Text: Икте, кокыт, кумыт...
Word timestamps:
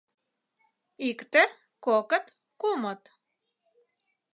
Икте, 1.09 1.43
кокыт, 1.85 2.25
кумыт... 2.61 3.01